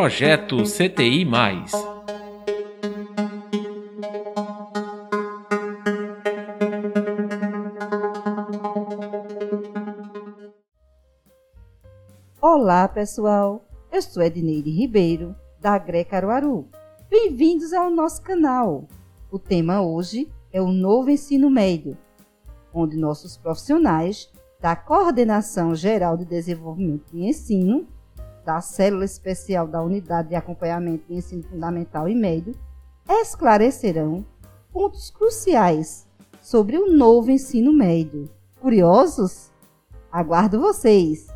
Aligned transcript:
Projeto 0.00 0.62
CTI. 0.62 1.26
Olá, 12.40 12.86
pessoal. 12.86 13.66
Eu 13.90 14.00
sou 14.00 14.22
Edneide 14.22 14.70
Ribeiro, 14.70 15.34
da 15.60 15.76
GRE 15.76 16.04
Caruaru. 16.04 16.68
Bem-vindos 17.10 17.72
ao 17.72 17.90
nosso 17.90 18.22
canal. 18.22 18.86
O 19.32 19.38
tema 19.40 19.82
hoje 19.82 20.28
é 20.52 20.62
o 20.62 20.68
novo 20.68 21.10
ensino 21.10 21.50
médio, 21.50 21.98
onde 22.72 22.96
nossos 22.96 23.36
profissionais 23.36 24.30
da 24.60 24.76
Coordenação 24.76 25.74
Geral 25.74 26.16
de 26.16 26.24
Desenvolvimento 26.24 27.16
e 27.16 27.28
Ensino, 27.28 27.84
da 28.48 28.62
Célula 28.62 29.04
Especial 29.04 29.68
da 29.68 29.82
Unidade 29.82 30.30
de 30.30 30.34
Acompanhamento 30.34 31.04
de 31.06 31.16
Ensino 31.16 31.42
Fundamental 31.42 32.08
e 32.08 32.14
Médio, 32.14 32.54
esclarecerão 33.06 34.24
pontos 34.72 35.10
cruciais 35.10 36.08
sobre 36.40 36.78
o 36.78 36.90
novo 36.90 37.30
ensino 37.30 37.74
médio. 37.74 38.30
Curiosos? 38.58 39.50
Aguardo 40.10 40.58
vocês! 40.58 41.26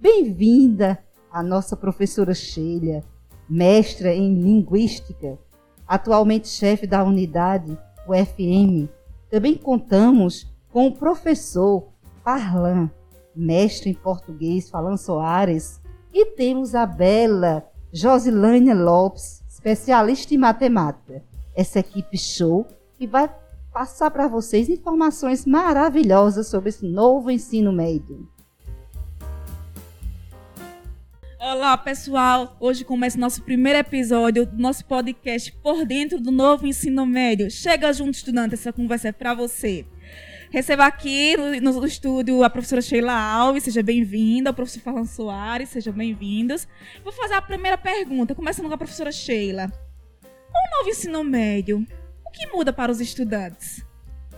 Bem-vinda 0.00 0.98
a 1.30 1.42
nossa 1.42 1.76
professora 1.76 2.32
Sheila, 2.32 3.04
mestra 3.46 4.14
em 4.14 4.40
Linguística, 4.40 5.38
atualmente 5.86 6.48
chefe 6.48 6.86
da 6.86 7.04
unidade 7.04 7.76
UFM. 8.08 8.88
Também 9.28 9.58
contamos 9.58 10.50
com 10.70 10.86
o 10.86 10.96
professor 10.96 11.86
Parlan, 12.24 12.90
mestre 13.36 13.90
em 13.90 13.94
português, 13.94 14.70
falando 14.70 14.96
Soares. 14.96 15.81
E 16.14 16.26
temos 16.26 16.74
a 16.74 16.84
bela 16.84 17.66
Josilânia 17.90 18.74
Lopes, 18.74 19.42
especialista 19.48 20.34
em 20.34 20.38
matemática. 20.38 21.24
Essa 21.56 21.78
equipe 21.78 22.18
show 22.18 22.66
que 22.98 23.06
vai 23.06 23.34
passar 23.72 24.10
para 24.10 24.28
vocês 24.28 24.68
informações 24.68 25.46
maravilhosas 25.46 26.48
sobre 26.48 26.68
esse 26.68 26.86
novo 26.86 27.30
ensino 27.30 27.72
médio. 27.72 28.28
Olá, 31.40 31.78
pessoal! 31.78 32.58
Hoje 32.60 32.84
começa 32.84 33.16
o 33.16 33.20
nosso 33.20 33.42
primeiro 33.42 33.78
episódio 33.78 34.44
do 34.44 34.60
nosso 34.60 34.84
podcast 34.84 35.50
Por 35.62 35.86
Dentro 35.86 36.20
do 36.20 36.30
Novo 36.30 36.66
Ensino 36.66 37.06
Médio. 37.06 37.50
Chega 37.50 37.90
junto, 37.90 38.12
estudante, 38.12 38.52
essa 38.52 38.72
conversa 38.72 39.08
é 39.08 39.12
para 39.12 39.32
você. 39.32 39.86
Receba 40.52 40.84
aqui 40.84 41.34
no, 41.34 41.72
no, 41.72 41.86
estúdio 41.86 42.44
a 42.44 42.50
professora 42.50 42.82
Sheila 42.82 43.14
Alves, 43.14 43.62
seja 43.62 43.82
bem-vinda, 43.82 44.50
o 44.50 44.54
professor 44.54 44.80
Fernando 44.80 45.06
Soares, 45.06 45.70
sejam 45.70 45.94
bem-vindos. 45.94 46.68
Vou 47.02 47.10
fazer 47.10 47.32
a 47.32 47.40
primeira 47.40 47.78
pergunta, 47.78 48.34
começando 48.34 48.68
com 48.68 48.74
a 48.74 48.76
professora 48.76 49.10
Sheila. 49.10 49.72
O 50.22 50.76
novo 50.76 50.90
ensino 50.90 51.24
médio, 51.24 51.86
o 52.22 52.30
que 52.30 52.46
muda 52.48 52.70
para 52.70 52.92
os 52.92 53.00
estudantes? 53.00 53.82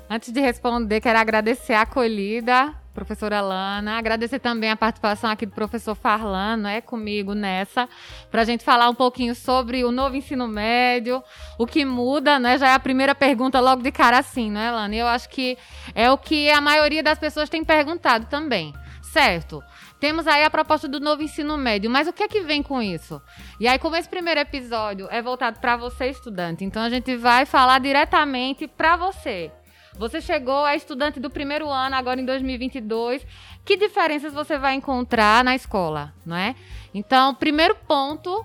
Antes 0.09 0.31
de 0.31 0.41
responder, 0.41 1.01
quero 1.01 1.19
agradecer 1.19 1.73
a 1.73 1.83
acolhida 1.83 2.73
professora 2.95 3.41
Lana. 3.41 3.99
Agradecer 3.99 4.39
também 4.39 4.71
a 4.71 4.77
participação 4.77 5.29
aqui 5.29 5.45
do 5.45 5.53
professor 5.53 5.95
Farlan, 5.95 6.69
é 6.69 6.81
comigo 6.81 7.35
nessa, 7.35 7.89
para 8.31 8.43
a 8.43 8.45
gente 8.45 8.65
falar 8.65 8.89
um 8.89 8.95
pouquinho 8.95 9.35
sobre 9.35 9.85
o 9.85 9.91
novo 9.91 10.17
ensino 10.17 10.47
médio, 10.47 11.23
o 11.59 11.67
que 11.67 11.85
muda, 11.85 12.39
né? 12.39 12.57
Já 12.57 12.69
é 12.69 12.75
a 12.75 12.79
primeira 12.79 13.15
pergunta 13.15 13.61
logo 13.61 13.83
de 13.83 13.91
cara 13.91 14.19
assim, 14.19 14.51
né, 14.51 14.71
Lana? 14.71 14.95
Eu 14.95 15.09
acho 15.09 15.29
que 15.29 15.59
é 15.95 16.11
o 16.11 16.17
que 16.17 16.49
a 16.51 16.61
maioria 16.61 17.03
das 17.03 17.19
pessoas 17.19 17.51
tem 17.51 17.65
perguntado 17.65 18.27
também. 18.27 18.73
Certo. 19.03 19.63
Temos 20.01 20.27
aí 20.27 20.45
a 20.45 20.51
proposta 20.51 20.89
do 20.89 21.01
novo 21.01 21.23
ensino 21.23 21.57
médio, 21.57 21.91
mas 21.91 22.09
o 22.09 22.13
que 22.13 22.23
é 22.23 22.29
que 22.29 22.43
vem 22.43 22.63
com 22.63 22.83
isso? 22.83 23.23
E 23.59 23.67
aí, 23.67 23.79
como 23.79 23.97
esse 23.97 24.09
primeiro 24.09 24.41
episódio 24.41 25.09
é 25.11 25.23
voltado 25.23 25.61
para 25.61 25.77
você, 25.77 26.07
estudante, 26.07 26.65
então 26.65 26.83
a 26.83 26.91
gente 26.91 27.17
vai 27.17 27.47
falar 27.47 27.79
diretamente 27.79 28.67
para 28.67 28.97
você. 28.97 29.53
Você 29.99 30.21
chegou, 30.21 30.67
é 30.67 30.77
estudante 30.77 31.21
do 31.21 31.31
primeiro 31.31 31.69
ano, 31.69 31.95
agora 31.95 32.21
em 32.21 32.25
2022. 32.25 33.25
Que 33.65 33.77
diferenças 33.77 34.33
você 34.33 34.59
vai 34.59 34.75
encontrar 34.75 35.45
na 35.45 35.55
escola, 35.55 36.13
não 36.27 36.37
é? 36.37 36.55
Então, 36.93 37.35
primeiro 37.35 37.77
ponto 37.87 38.45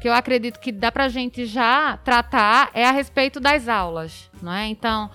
que 0.00 0.08
eu 0.08 0.12
acredito 0.12 0.60
que 0.60 0.70
dá 0.72 0.90
para 0.90 1.04
a 1.04 1.08
gente 1.08 1.46
já 1.46 1.96
tratar 1.98 2.70
é 2.74 2.84
a 2.84 2.90
respeito 2.90 3.40
das 3.40 3.68
aulas, 3.68 4.30
não 4.42 4.52
é? 4.52 4.66
Então, 4.66 5.10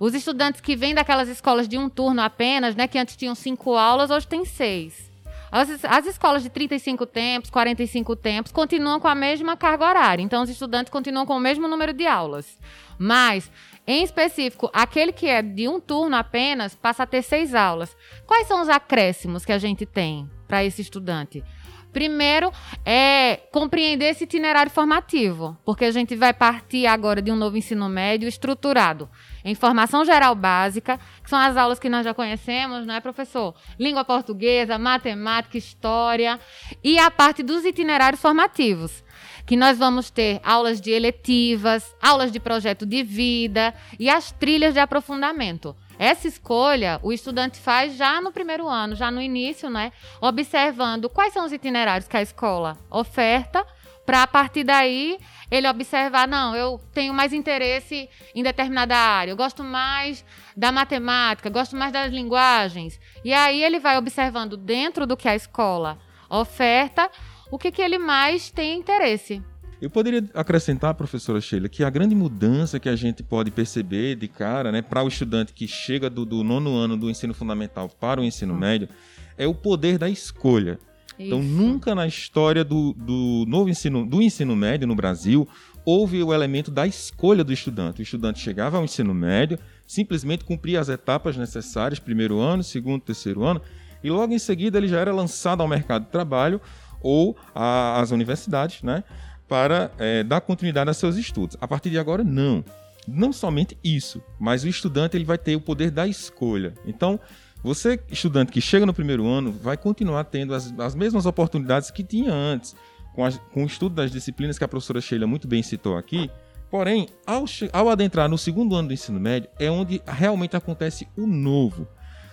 os 0.00 0.14
estudantes 0.14 0.60
que 0.60 0.76
vêm 0.76 0.94
daquelas 0.94 1.28
escolas 1.28 1.68
de 1.68 1.76
um 1.78 1.88
turno 1.88 2.22
apenas, 2.22 2.76
né, 2.76 2.86
que 2.86 2.98
antes 2.98 3.16
tinham 3.16 3.34
cinco 3.34 3.74
aulas, 3.74 4.10
hoje 4.10 4.26
tem 4.26 4.44
seis. 4.44 5.08
As, 5.50 5.82
as, 5.84 6.06
escolas 6.06 6.42
de 6.42 6.50
35 6.50 7.06
tempos, 7.06 7.50
45 7.50 8.14
tempos, 8.16 8.52
continuam 8.52 9.00
com 9.00 9.08
a 9.08 9.14
mesma 9.14 9.56
carga 9.56 9.86
horária. 9.86 10.22
Então, 10.22 10.42
os 10.42 10.50
estudantes 10.50 10.90
continuam 10.90 11.24
com 11.24 11.36
o 11.36 11.40
mesmo 11.40 11.66
número 11.66 11.94
de 11.94 12.06
aulas. 12.06 12.58
Mas 12.98 13.50
em 13.90 14.04
específico, 14.04 14.68
aquele 14.70 15.12
que 15.12 15.26
é 15.26 15.40
de 15.40 15.66
um 15.66 15.80
turno 15.80 16.14
apenas 16.14 16.74
passa 16.74 17.04
a 17.04 17.06
ter 17.06 17.22
seis 17.22 17.54
aulas. 17.54 17.96
Quais 18.26 18.46
são 18.46 18.60
os 18.60 18.68
acréscimos 18.68 19.46
que 19.46 19.52
a 19.52 19.56
gente 19.56 19.86
tem 19.86 20.28
para 20.46 20.62
esse 20.62 20.82
estudante? 20.82 21.42
Primeiro 21.90 22.52
é 22.84 23.40
compreender 23.50 24.10
esse 24.10 24.24
itinerário 24.24 24.70
formativo, 24.70 25.56
porque 25.64 25.86
a 25.86 25.90
gente 25.90 26.14
vai 26.14 26.34
partir 26.34 26.86
agora 26.86 27.22
de 27.22 27.32
um 27.32 27.36
novo 27.36 27.56
ensino 27.56 27.88
médio 27.88 28.28
estruturado 28.28 29.08
em 29.42 29.54
formação 29.54 30.04
geral 30.04 30.34
básica, 30.34 31.00
que 31.22 31.30
são 31.30 31.38
as 31.38 31.56
aulas 31.56 31.78
que 31.78 31.88
nós 31.88 32.04
já 32.04 32.12
conhecemos, 32.12 32.86
não 32.86 32.94
é, 32.94 33.00
professor? 33.00 33.54
Língua 33.78 34.04
portuguesa, 34.04 34.78
matemática, 34.78 35.56
história, 35.56 36.38
e 36.84 36.98
a 36.98 37.10
parte 37.10 37.42
dos 37.42 37.64
itinerários 37.64 38.20
formativos 38.20 39.02
que 39.48 39.56
nós 39.56 39.78
vamos 39.78 40.10
ter 40.10 40.42
aulas 40.44 40.78
de 40.78 40.90
eletivas, 40.90 41.96
aulas 42.02 42.30
de 42.30 42.38
projeto 42.38 42.84
de 42.84 43.02
vida 43.02 43.74
e 43.98 44.10
as 44.10 44.30
trilhas 44.30 44.74
de 44.74 44.78
aprofundamento. 44.78 45.74
Essa 45.98 46.28
escolha 46.28 47.00
o 47.02 47.14
estudante 47.14 47.58
faz 47.58 47.96
já 47.96 48.20
no 48.20 48.30
primeiro 48.30 48.68
ano, 48.68 48.94
já 48.94 49.10
no 49.10 49.22
início, 49.22 49.70
né? 49.70 49.90
Observando 50.20 51.08
quais 51.08 51.32
são 51.32 51.46
os 51.46 51.52
itinerários 51.52 52.06
que 52.06 52.16
a 52.18 52.20
escola 52.20 52.76
oferta, 52.90 53.64
para 54.04 54.22
a 54.22 54.26
partir 54.26 54.64
daí 54.64 55.18
ele 55.50 55.66
observar, 55.66 56.28
não, 56.28 56.54
eu 56.54 56.78
tenho 56.92 57.14
mais 57.14 57.32
interesse 57.32 58.06
em 58.34 58.42
determinada 58.42 58.94
área, 58.94 59.32
eu 59.32 59.36
gosto 59.36 59.64
mais 59.64 60.26
da 60.54 60.70
matemática, 60.70 61.48
gosto 61.48 61.74
mais 61.74 61.90
das 61.90 62.12
linguagens. 62.12 63.00
E 63.24 63.32
aí 63.32 63.64
ele 63.64 63.78
vai 63.78 63.96
observando 63.96 64.58
dentro 64.58 65.06
do 65.06 65.16
que 65.16 65.26
a 65.26 65.34
escola 65.34 65.98
oferta 66.28 67.10
o 67.50 67.58
que, 67.58 67.70
que 67.70 67.82
ele 67.82 67.98
mais 67.98 68.50
tem 68.50 68.78
interesse. 68.78 69.42
Eu 69.80 69.88
poderia 69.88 70.24
acrescentar, 70.34 70.92
professora 70.94 71.40
Sheila, 71.40 71.68
que 71.68 71.84
a 71.84 71.90
grande 71.90 72.14
mudança 72.14 72.80
que 72.80 72.88
a 72.88 72.96
gente 72.96 73.22
pode 73.22 73.50
perceber 73.50 74.16
de 74.16 74.26
cara, 74.26 74.72
né, 74.72 74.82
para 74.82 75.04
o 75.04 75.08
estudante 75.08 75.52
que 75.52 75.68
chega 75.68 76.10
do, 76.10 76.24
do, 76.24 76.42
nono 76.42 76.76
ano 76.76 76.96
do 76.96 77.08
ensino 77.08 77.32
fundamental 77.32 77.88
para 77.88 78.20
o 78.20 78.24
ensino 78.24 78.54
hum. 78.54 78.58
médio, 78.58 78.88
é 79.36 79.46
o 79.46 79.54
poder 79.54 79.96
da 79.96 80.10
escolha. 80.10 80.80
Então, 81.18 81.40
Isso. 81.40 81.48
Então, 81.48 81.66
nunca 81.66 81.94
na 81.94 82.06
história 82.06 82.64
do, 82.64 82.92
do 82.92 83.44
novo 83.46 83.68
ensino, 83.68 84.04
do 84.04 84.20
ensino 84.20 84.56
médio 84.56 84.86
no 84.86 84.96
Brasil, 84.96 85.48
houve 85.84 86.22
o 86.22 86.34
elemento 86.34 86.72
da 86.72 86.86
escolha 86.86 87.44
do 87.44 87.52
estudante. 87.52 88.00
O 88.00 88.02
estudante 88.02 88.40
chegava 88.40 88.78
ao 88.78 88.84
ensino 88.84 89.14
médio, 89.14 89.58
simplesmente 89.86 90.44
cumpria 90.44 90.80
as 90.80 90.88
etapas 90.88 91.36
necessárias, 91.36 92.00
primeiro 92.00 92.40
ano, 92.40 92.64
segundo, 92.64 93.00
terceiro 93.02 93.44
ano, 93.44 93.62
e 94.02 94.10
logo 94.10 94.32
em 94.32 94.38
seguida 94.38 94.78
ele 94.78 94.88
já 94.88 94.98
era 94.98 95.12
lançado 95.12 95.60
ao 95.60 95.68
mercado 95.68 96.04
de 96.04 96.10
trabalho 96.10 96.60
ou 97.02 97.36
às 97.54 98.10
universidades, 98.10 98.82
né, 98.82 99.04
para 99.48 99.90
é, 99.98 100.22
dar 100.22 100.40
continuidade 100.40 100.90
a 100.90 100.94
seus 100.94 101.16
estudos. 101.16 101.56
A 101.60 101.66
partir 101.66 101.90
de 101.90 101.98
agora, 101.98 102.22
não. 102.22 102.64
Não 103.06 103.32
somente 103.32 103.78
isso, 103.82 104.22
mas 104.38 104.64
o 104.64 104.68
estudante 104.68 105.16
ele 105.16 105.24
vai 105.24 105.38
ter 105.38 105.56
o 105.56 105.60
poder 105.60 105.90
da 105.90 106.06
escolha. 106.06 106.74
Então, 106.84 107.18
você, 107.62 107.98
estudante 108.10 108.52
que 108.52 108.60
chega 108.60 108.84
no 108.84 108.92
primeiro 108.94 109.26
ano, 109.26 109.50
vai 109.50 109.76
continuar 109.76 110.24
tendo 110.24 110.54
as, 110.54 110.72
as 110.78 110.94
mesmas 110.94 111.26
oportunidades 111.26 111.90
que 111.90 112.04
tinha 112.04 112.32
antes, 112.32 112.76
com, 113.14 113.24
a, 113.24 113.32
com 113.32 113.64
o 113.64 113.66
estudo 113.66 113.94
das 113.94 114.10
disciplinas 114.10 114.58
que 114.58 114.64
a 114.64 114.68
professora 114.68 115.00
Sheila 115.00 115.26
muito 115.26 115.48
bem 115.48 115.62
citou 115.62 115.96
aqui. 115.96 116.30
Porém, 116.70 117.08
ao, 117.26 117.46
ao 117.72 117.88
adentrar 117.88 118.28
no 118.28 118.36
segundo 118.36 118.76
ano 118.76 118.88
do 118.88 118.94
ensino 118.94 119.18
médio, 119.18 119.48
é 119.58 119.70
onde 119.70 120.02
realmente 120.06 120.56
acontece 120.56 121.08
o 121.16 121.26
novo. 121.26 121.88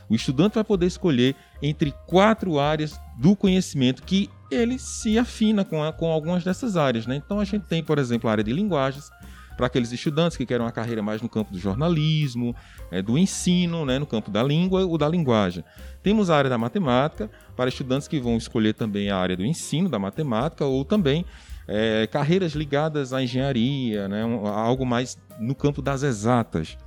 O 0.09 0.13
estudante 0.13 0.55
vai 0.55 0.63
poder 0.63 0.85
escolher 0.85 1.35
entre 1.61 1.91
quatro 2.05 2.59
áreas 2.59 2.99
do 3.17 3.35
conhecimento 3.35 4.03
que 4.03 4.29
ele 4.49 4.77
se 4.77 5.17
afina 5.17 5.65
com, 5.65 5.83
a, 5.83 5.91
com 5.91 6.11
algumas 6.11 6.43
dessas 6.43 6.77
áreas. 6.77 7.05
Né? 7.07 7.15
Então 7.15 7.39
a 7.39 7.45
gente 7.45 7.63
tem, 7.63 7.83
por 7.83 7.97
exemplo, 7.97 8.29
a 8.29 8.31
área 8.31 8.43
de 8.43 8.53
linguagens, 8.53 9.09
para 9.55 9.67
aqueles 9.67 9.91
estudantes 9.91 10.35
que 10.35 10.45
querem 10.45 10.65
uma 10.65 10.71
carreira 10.71 11.01
mais 11.01 11.21
no 11.21 11.29
campo 11.29 11.51
do 11.51 11.57
jornalismo, 11.57 12.53
é, 12.91 13.01
do 13.01 13.17
ensino, 13.17 13.85
né, 13.85 13.97
no 13.97 14.05
campo 14.05 14.29
da 14.29 14.43
língua 14.43 14.85
ou 14.85 14.97
da 14.97 15.07
linguagem. 15.07 15.63
Temos 16.03 16.29
a 16.29 16.35
área 16.35 16.49
da 16.49 16.57
matemática, 16.57 17.29
para 17.55 17.69
estudantes 17.69 18.07
que 18.07 18.19
vão 18.19 18.35
escolher 18.35 18.73
também 18.73 19.09
a 19.09 19.17
área 19.17 19.37
do 19.37 19.45
ensino 19.45 19.87
da 19.87 19.97
matemática, 19.97 20.65
ou 20.65 20.83
também 20.83 21.25
é, 21.67 22.05
carreiras 22.07 22.51
ligadas 22.51 23.13
à 23.13 23.23
engenharia, 23.23 24.09
né, 24.09 24.23
algo 24.53 24.85
mais 24.85 25.17
no 25.39 25.55
campo 25.55 25.81
das 25.81 26.03
exatas. 26.03 26.77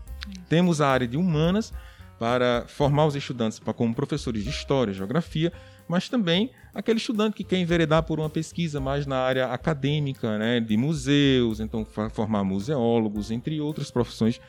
Temos 0.47 0.83
a 0.83 0.89
área 0.89 1.09
de 1.09 1.17
humanas, 1.17 1.73
para 2.19 2.65
formar 2.67 3.07
os 3.07 3.15
estudantes 3.15 3.59
para 3.59 3.73
como 3.73 3.95
professores 3.95 4.43
de 4.43 4.51
história, 4.51 4.93
geografia, 4.93 5.53
mas 5.89 6.09
também 6.09 6.51
aquele 6.75 6.99
estudante 6.99 7.35
que 7.35 7.45
quer 7.45 7.59
enveredar 7.59 8.03
por 8.03 8.21
uma 8.21 8.29
pesquisa 8.29 8.79
mais 8.79 9.07
na 9.07 9.17
área 9.17 9.47
acadêmica, 9.47 10.39
né, 10.39 10.61
de 10.61 10.77
museus, 10.77 11.59
então 11.61 11.85
formar 12.11 12.45
museólogos, 12.45 13.31
entre 13.31 13.61
outras 13.61 13.91
profissões 13.91 14.41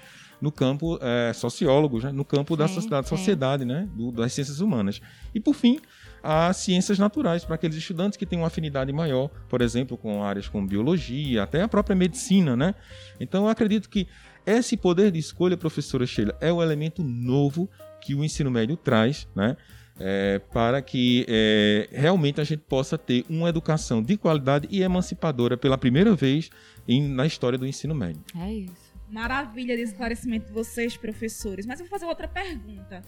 no 0.42 0.52
campo 0.52 0.98
é, 1.02 1.34
sociólogos, 1.34 2.04
né, 2.04 2.12
no 2.12 2.24
campo 2.24 2.54
sim, 2.54 2.60
da, 2.60 2.68
sociedade, 2.68 3.10
sociedade 3.10 3.66
né, 3.66 3.90
do, 3.94 4.12
das 4.12 4.34
ciências 4.34 4.62
humanas. 4.62 5.02
E 5.34 5.40
por 5.40 5.54
fim, 5.54 5.80
as 6.24 6.58
ciências 6.58 7.00
naturais 7.00 7.44
para 7.44 7.56
aqueles 7.56 7.76
estudantes 7.76 8.18
que 8.18 8.26
têm 8.26 8.40
uma 8.40 8.48
afinidade 8.48 8.92
maior, 8.92 9.30
por 9.50 9.62
exemplo, 9.62 9.98
com 9.98 10.24
áreas 10.24 10.48
como 10.48 10.68
biologia, 10.68 11.44
até 11.44 11.62
a 11.62 11.68
própria 11.68 11.96
medicina, 11.96 12.56
né? 12.56 12.76
Então 13.20 13.46
eu 13.46 13.50
acredito 13.50 13.90
que 13.90 14.08
esse 14.46 14.76
poder 14.78 15.12
de 15.12 15.20
escolha, 15.20 15.58
professora 15.58 16.06
Sheila, 16.06 16.36
é 16.40 16.52
o 16.52 16.62
elemento 16.62 17.04
novo 17.04 17.70
que 18.02 18.16
o 18.16 18.24
ensino 18.24 18.50
médio 18.50 18.78
traz, 18.78 19.28
né? 19.36 19.56
É, 20.00 20.40
para 20.54 20.82
que 20.82 21.26
é, 21.28 21.90
realmente 21.92 22.40
a 22.40 22.44
gente 22.44 22.62
possa 22.62 22.98
ter 22.98 23.26
uma 23.30 23.50
educação 23.50 24.02
de 24.02 24.16
qualidade 24.16 24.68
e 24.72 24.82
emancipadora 24.82 25.58
pela 25.58 25.78
primeira 25.78 26.16
vez 26.16 26.50
em, 26.88 27.08
na 27.08 27.26
história 27.26 27.58
do 27.58 27.68
ensino 27.68 27.94
médio. 27.94 28.24
É 28.38 28.52
isso. 28.52 28.90
Maravilha 29.10 29.76
de 29.76 29.84
esclarecimento 29.84 30.48
de 30.48 30.54
vocês, 30.54 30.96
professores. 30.96 31.66
Mas 31.66 31.80
eu 31.80 31.86
vou 31.86 31.92
fazer 31.92 32.06
outra 32.06 32.28
pergunta. 32.28 33.02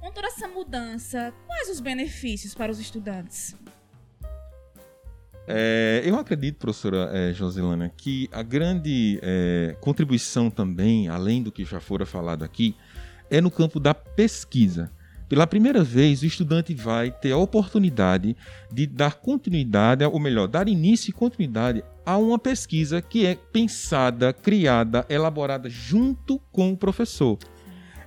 Com 0.00 0.10
toda 0.10 0.26
essa 0.26 0.48
mudança, 0.48 1.32
quais 1.46 1.68
os 1.68 1.80
benefícios 1.80 2.54
para 2.54 2.72
os 2.72 2.80
estudantes? 2.80 3.56
É, 5.48 6.02
eu 6.04 6.18
acredito, 6.18 6.58
professora 6.58 7.10
é, 7.12 7.32
Josilana, 7.32 7.92
que 7.96 8.28
a 8.32 8.42
grande 8.42 9.20
é, 9.22 9.76
contribuição 9.80 10.50
também, 10.50 11.08
além 11.08 11.42
do 11.42 11.52
que 11.52 11.64
já 11.64 11.78
fora 11.78 12.04
falado 12.04 12.42
aqui, 12.42 12.74
é 13.30 13.40
no 13.40 13.50
campo 13.50 13.78
da 13.78 13.94
pesquisa. 13.94 14.90
Pela 15.28 15.46
primeira 15.46 15.82
vez, 15.82 16.22
o 16.22 16.26
estudante 16.26 16.72
vai 16.72 17.10
ter 17.10 17.32
a 17.32 17.36
oportunidade 17.36 18.36
de 18.72 18.86
dar 18.86 19.14
continuidade, 19.14 20.04
ou 20.04 20.20
melhor, 20.20 20.46
dar 20.46 20.68
início 20.68 21.10
e 21.10 21.12
continuidade 21.12 21.82
a 22.04 22.16
uma 22.16 22.38
pesquisa 22.38 23.02
que 23.02 23.26
é 23.26 23.34
pensada, 23.34 24.32
criada, 24.32 25.04
elaborada 25.08 25.68
junto 25.68 26.38
com 26.52 26.70
o 26.70 26.76
professor. 26.76 27.38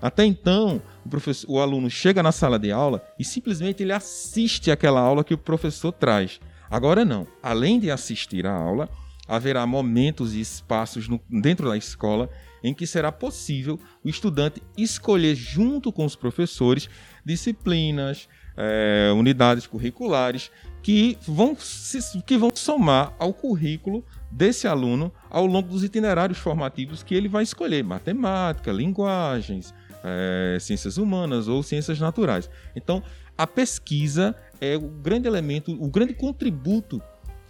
Até 0.02 0.24
então, 0.24 0.82
o, 1.06 1.54
o 1.54 1.60
aluno 1.60 1.90
chega 1.90 2.24
na 2.24 2.32
sala 2.32 2.58
de 2.58 2.72
aula 2.72 3.04
e 3.20 3.26
simplesmente 3.26 3.84
ele 3.84 3.92
assiste 3.92 4.72
aquela 4.72 5.02
aula 5.02 5.24
que 5.24 5.34
o 5.34 5.38
professor 5.38 5.92
traz. 5.92 6.40
Agora 6.72 7.04
não. 7.04 7.28
Além 7.44 7.80
de 7.80 7.92
assistir 7.92 8.46
a 8.48 8.54
aula, 8.54 8.90
haverá 9.30 9.66
momentos 9.68 10.34
e 10.34 10.42
espaços 10.42 11.08
no, 11.08 11.22
dentro 11.30 11.70
da 11.70 11.78
escola 11.78 12.30
em 12.64 12.74
que 12.74 12.88
será 12.88 13.12
possível 13.12 13.80
o 14.04 14.10
estudante 14.10 14.62
escolher, 14.76 15.36
junto 15.36 15.94
com 15.94 16.04
os 16.04 16.16
professores, 16.16 16.90
disciplinas, 17.24 18.28
é, 18.58 19.12
unidades 19.16 19.68
curriculares 19.68 20.52
que 20.82 21.18
vão, 21.26 21.56
se, 21.56 22.22
que 22.24 22.38
vão 22.38 22.50
somar 22.54 23.14
ao 23.20 23.34
currículo 23.34 24.04
desse 24.32 24.68
aluno 24.68 25.14
ao 25.30 25.46
longo 25.46 25.70
dos 25.70 25.84
itinerários 25.84 26.40
formativos 26.40 27.04
que 27.04 27.14
ele 27.14 27.30
vai 27.30 27.44
escolher: 27.44 27.84
matemática, 27.84 28.72
linguagens, 28.72 29.74
é, 30.04 30.58
ciências 30.60 30.98
humanas 30.98 31.48
ou 31.48 31.62
ciências 31.62 32.00
naturais. 32.00 32.50
Então, 32.76 33.04
a 33.38 33.46
pesquisa 33.48 34.36
é 34.60 34.76
o 34.76 34.90
grande 34.90 35.28
elemento, 35.28 35.72
o 35.72 35.90
grande 35.90 36.14
contributo 36.14 37.02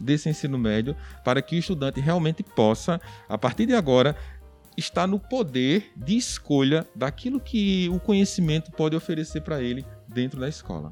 desse 0.04 0.30
ensino 0.30 0.58
médio 0.58 0.96
para 1.24 1.42
que 1.42 1.56
o 1.56 1.60
estudante 1.60 2.00
realmente 2.00 2.44
possa, 2.44 3.00
a 3.28 3.38
partir 3.38 3.66
de 3.66 3.74
agora, 3.74 4.16
está 4.78 5.06
no 5.06 5.20
poder 5.20 5.92
de 5.96 6.18
escolha 6.18 6.88
daquilo 6.96 7.40
que 7.40 7.90
o 7.90 8.00
conhecimento 8.00 8.72
pode 8.72 8.96
oferecer 8.96 9.42
para 9.42 9.62
ele 9.62 9.86
dentro 10.08 10.40
da 10.40 10.48
escola. 10.48 10.92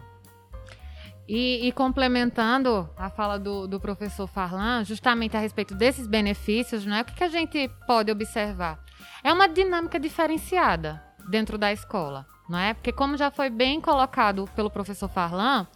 E, 1.27 1.67
e, 1.67 1.71
complementando 1.73 2.89
a 2.95 3.09
fala 3.09 3.37
do, 3.37 3.67
do, 3.67 3.81
professor 3.81 4.27
Farlan, 4.27 4.85
justamente 4.85 5.35
a 5.35 5.39
respeito 5.41 5.75
desses 5.75 6.07
benefícios, 6.07 6.85
né, 6.85 7.01
o 7.01 7.05
que, 7.05 7.15
que 7.15 7.23
a 7.23 7.27
gente 7.27 7.69
pode 7.85 8.09
observar? 8.09 8.79
É 9.21 9.33
uma 9.33 9.47
dinâmica 9.47 9.99
diferenciada 9.99 11.03
dentro 11.27 11.57
da 11.57 11.73
escola, 11.73 12.25
não 12.47 12.57
é? 12.57 12.73
Porque 12.73 12.93
como 12.93 13.17
já 13.17 13.29
foi 13.29 13.49
bem 13.49 13.81
colocado 13.81 14.49
pelo 14.55 14.69
professor 14.69 15.09
Farlan, 15.09 15.67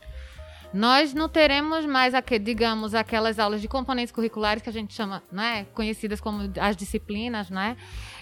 nós 0.73 1.13
não 1.13 1.27
teremos 1.27 1.85
mais, 1.85 2.13
digamos, 2.41 2.95
aquelas 2.95 3.39
aulas 3.39 3.61
de 3.61 3.67
componentes 3.67 4.11
curriculares 4.11 4.63
que 4.63 4.69
a 4.69 4.73
gente 4.73 4.93
chama, 4.93 5.21
né, 5.31 5.65
conhecidas 5.73 6.21
como 6.21 6.51
as 6.59 6.77
disciplinas, 6.77 7.49
né? 7.49 7.75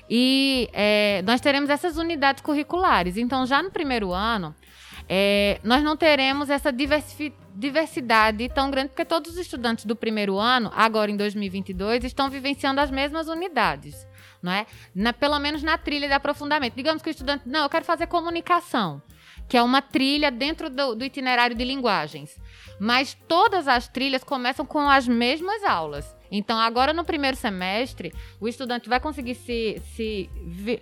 E 0.10 0.68
é, 0.74 1.22
nós 1.24 1.40
teremos 1.40 1.70
essas 1.70 1.98
unidades 1.98 2.42
curriculares. 2.42 3.18
Então, 3.18 3.46
já 3.46 3.62
no 3.62 3.70
primeiro 3.70 4.12
ano, 4.12 4.56
é, 5.08 5.60
nós 5.64 5.84
não 5.84 5.96
teremos 5.96 6.50
essa 6.50 6.72
diversidade 6.72 8.50
tão 8.50 8.72
grande, 8.72 8.90
porque 8.90 9.06
todos 9.06 9.34
os 9.34 9.38
estudantes 9.38 9.86
do 9.86 9.96
primeiro 9.96 10.40
ano, 10.40 10.72
agora 10.76 11.12
em 11.12 11.18
2022, 11.18 12.04
estão 12.04 12.30
vivenciando 12.30 12.82
as 12.82 12.90
mesmas 12.90 13.28
unidades. 13.28 14.08
Não 14.42 14.52
é? 14.52 14.66
Na, 14.96 15.12
pelo 15.12 15.38
menos 15.38 15.62
na 15.62 15.78
trilha 15.78 16.08
de 16.08 16.14
aprofundamento. 16.14 16.74
Digamos 16.74 17.04
que 17.04 17.10
o 17.10 17.12
estudante, 17.12 17.44
não, 17.46 17.64
eu 17.64 17.70
quero 17.70 17.84
fazer 17.84 18.08
comunicação 18.08 19.02
que 19.50 19.58
é 19.58 19.64
uma 19.64 19.82
trilha 19.82 20.30
dentro 20.30 20.70
do, 20.70 20.96
do 20.96 21.04
itinerário 21.04 21.56
de 21.56 21.66
linguagens. 21.66 22.40
Mas 22.80 23.18
todas 23.28 23.68
as 23.68 23.88
trilhas 23.88 24.24
começam 24.24 24.66
com 24.66 24.88
as 24.88 25.08
mesmas 25.08 25.64
aulas. 25.64 26.16
Então, 26.32 26.60
agora 26.60 26.94
no 26.94 27.04
primeiro 27.04 27.36
semestre, 27.36 28.14
o 28.40 28.48
estudante 28.48 28.88
vai 28.88 29.00
conseguir 29.00 29.34
se, 29.34 29.82
se, 29.96 30.30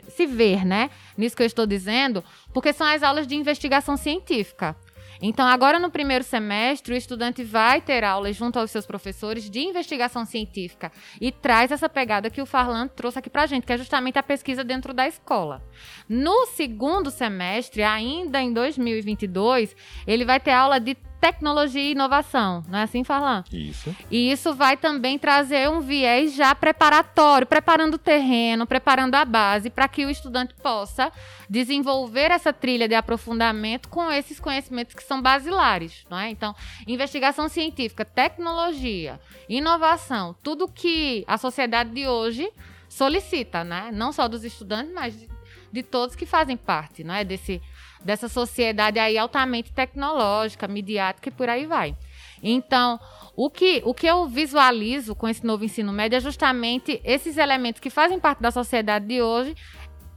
se 0.09 0.25
ver, 0.27 0.65
né? 0.65 0.89
Nisso 1.17 1.35
que 1.35 1.41
eu 1.41 1.47
estou 1.47 1.65
dizendo, 1.65 2.23
porque 2.53 2.73
são 2.73 2.85
as 2.85 3.01
aulas 3.01 3.25
de 3.25 3.35
investigação 3.35 3.95
científica. 3.95 4.75
Então, 5.21 5.47
agora 5.47 5.79
no 5.79 5.89
primeiro 5.89 6.23
semestre, 6.23 6.93
o 6.93 6.97
estudante 6.97 7.43
vai 7.43 7.81
ter 7.81 8.03
aulas 8.03 8.35
junto 8.35 8.59
aos 8.59 8.71
seus 8.71 8.85
professores 8.85 9.49
de 9.49 9.59
investigação 9.59 10.25
científica 10.25 10.91
e 11.19 11.31
traz 11.31 11.71
essa 11.71 11.89
pegada 11.89 12.29
que 12.29 12.41
o 12.41 12.45
Farlan 12.45 12.87
trouxe 12.87 13.19
aqui 13.19 13.29
para 13.29 13.43
a 13.43 13.45
gente, 13.47 13.65
que 13.65 13.73
é 13.73 13.77
justamente 13.77 14.19
a 14.19 14.23
pesquisa 14.23 14.63
dentro 14.63 14.93
da 14.93 15.07
escola. 15.07 15.63
No 16.07 16.45
segundo 16.47 17.09
semestre, 17.09 17.83
ainda 17.83 18.41
em 18.41 18.53
2022, 18.53 19.75
ele 20.05 20.25
vai 20.25 20.39
ter 20.39 20.51
aula 20.51 20.79
de 20.79 20.95
tecnologia 21.19 21.81
e 21.81 21.91
inovação, 21.91 22.63
não 22.67 22.79
é 22.79 22.83
assim, 22.83 23.03
Farlan? 23.03 23.43
Isso. 23.51 23.95
E 24.09 24.31
isso 24.31 24.53
vai 24.53 24.77
também 24.77 25.17
trazer 25.17 25.69
um 25.69 25.81
viés 25.81 26.33
já 26.33 26.53
preparatório, 26.53 27.47
preparando 27.47 27.95
o 27.95 27.99
terreno, 27.99 28.67
preparando 28.67 29.15
a 29.15 29.25
base 29.25 29.69
para 29.69 29.87
que 29.87 30.05
o 30.05 30.09
estudante 30.09 30.53
possa 30.55 31.11
desenvolver 31.49 32.31
essa 32.31 32.51
trilha 32.53 32.87
de 32.87 32.95
aprofundamento 32.95 33.89
com 33.89 34.11
esses 34.11 34.39
conhecimentos 34.39 34.93
que 34.93 35.03
são 35.03 35.21
basilares, 35.21 36.05
não 36.09 36.17
é? 36.17 36.29
Então, 36.29 36.55
investigação 36.85 37.47
científica, 37.47 38.05
tecnologia, 38.05 39.19
inovação, 39.47 40.35
tudo 40.44 40.68
que 40.68 41.23
a 41.27 41.37
sociedade 41.37 41.92
de 41.92 42.07
hoje 42.07 42.49
solicita, 42.89 43.63
né? 43.63 43.89
Não 43.94 44.11
só 44.11 44.27
dos 44.27 44.44
estudantes, 44.44 44.94
mas 44.94 45.18
de, 45.19 45.30
de 45.77 45.83
todos 45.83 46.15
que 46.15 46.25
fazem 46.25 46.57
parte, 46.57 47.03
não 47.03 47.13
é? 47.13 47.23
Desse 47.23 47.61
dessa 48.03 48.29
sociedade 48.29 48.99
aí 48.99 49.17
altamente 49.17 49.73
tecnológica, 49.73 50.67
midiática 50.67 51.29
e 51.29 51.31
por 51.31 51.49
aí 51.49 51.65
vai. 51.65 51.95
Então, 52.41 52.99
o 53.35 53.49
que, 53.49 53.81
o 53.83 53.93
que 53.93 54.05
eu 54.05 54.27
visualizo 54.27 55.15
com 55.15 55.27
esse 55.27 55.45
novo 55.45 55.65
ensino 55.65 55.91
médio 55.91 56.17
é 56.17 56.19
justamente 56.19 57.01
esses 57.03 57.37
elementos 57.37 57.81
que 57.81 57.89
fazem 57.89 58.19
parte 58.19 58.39
da 58.39 58.51
sociedade 58.51 59.07
de 59.07 59.21
hoje 59.21 59.55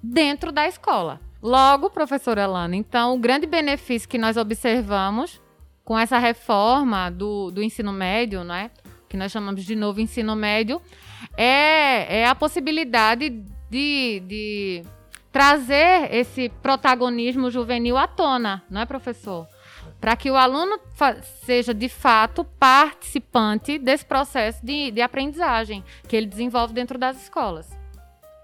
dentro 0.03 0.53
da 0.53 0.69
escola. 0.69 1.21
Logo, 1.43 1.89
professora 1.89 2.47
Lana, 2.47 2.77
então, 2.77 3.15
o 3.15 3.19
grande 3.19 3.47
benefício 3.47 4.09
que 4.09 4.19
nós 4.19 4.37
observamos 4.37 5.41
com 5.83 5.99
essa 5.99 6.19
reforma 6.19 7.11
do, 7.11 7.51
do 7.51 7.63
ensino 7.63 7.93
médio, 7.93 8.45
não 8.45 8.55
é? 8.55 8.71
que 9.09 9.17
nós 9.17 9.33
chamamos 9.33 9.65
de 9.65 9.75
novo 9.75 10.01
ensino 10.01 10.37
médio, 10.37 10.81
é, 11.37 12.21
é 12.21 12.27
a 12.27 12.35
possibilidade 12.35 13.29
de, 13.69 14.21
de 14.21 14.83
trazer 15.33 16.13
esse 16.15 16.49
protagonismo 16.63 17.51
juvenil 17.51 17.97
à 17.97 18.07
tona, 18.07 18.63
não 18.71 18.81
é, 18.81 18.87
professor? 18.87 19.47
Para 20.01 20.17
que 20.17 20.31
o 20.31 20.37
aluno 20.37 20.81
seja 21.45 21.75
de 21.75 21.89
fato 21.89 22.43
participante 22.45 23.79
desse 23.79 24.05
processo 24.05 24.65
de, 24.65 24.91
de 24.91 25.01
aprendizagem 25.03 25.85
que 26.09 26.17
ele 26.17 26.27
desenvolve 26.27 26.73
dentro 26.73 26.99
das 26.99 27.23
escolas. 27.23 27.69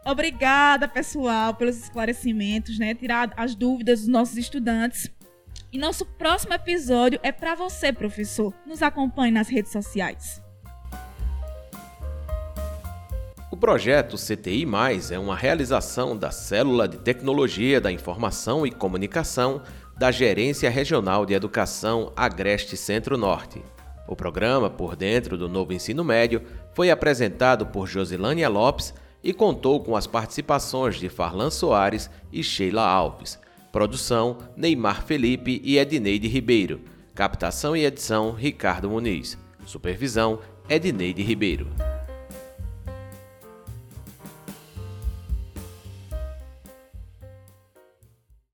Obrigada, 0.05 0.87
pessoal, 0.87 1.55
pelos 1.55 1.76
esclarecimentos, 1.78 2.78
né? 2.78 2.95
Tirar 2.95 3.33
as 3.37 3.55
dúvidas 3.55 4.00
dos 4.00 4.09
nossos 4.09 4.37
estudantes. 4.37 5.11
E 5.73 5.78
nosso 5.78 6.07
próximo 6.07 6.55
episódio 6.55 7.19
é 7.23 7.33
para 7.33 7.55
você, 7.55 7.93
professor. 7.93 8.55
Nos 8.64 8.83
acompanhe 8.83 9.33
nas 9.33 9.49
redes 9.49 9.73
sociais. 9.73 10.40
O 13.57 13.59
projeto 13.59 14.19
CTI+, 14.19 14.67
é 15.11 15.19
uma 15.19 15.35
realização 15.35 16.15
da 16.15 16.31
Célula 16.31 16.87
de 16.87 16.99
Tecnologia 16.99 17.81
da 17.81 17.91
Informação 17.91 18.67
e 18.67 18.71
Comunicação 18.71 19.63
da 19.97 20.11
Gerência 20.11 20.69
Regional 20.69 21.25
de 21.25 21.33
Educação 21.33 22.13
Agreste 22.15 22.77
Centro-Norte. 22.77 23.63
O 24.07 24.15
programa, 24.15 24.69
por 24.69 24.95
dentro 24.95 25.39
do 25.39 25.49
novo 25.49 25.73
ensino 25.73 26.05
médio, 26.05 26.43
foi 26.75 26.91
apresentado 26.91 27.65
por 27.65 27.87
Josilânia 27.87 28.47
Lopes 28.47 28.93
e 29.25 29.33
contou 29.33 29.83
com 29.83 29.97
as 29.97 30.07
participações 30.07 30.97
de 30.97 31.09
Farlan 31.09 31.49
Soares 31.49 32.11
e 32.31 32.45
Sheila 32.45 32.87
Alves. 32.87 33.41
Produção: 33.73 34.37
Neymar 34.55 35.03
Felipe 35.03 35.63
e 35.65 35.79
Edneide 35.79 36.29
Ribeiro. 36.29 36.83
Captação 37.15 37.75
e 37.75 37.87
edição 37.87 38.33
Ricardo 38.33 38.91
Muniz. 38.91 39.39
Supervisão 39.65 40.41
Edneide 40.69 41.23
Ribeiro. 41.23 41.67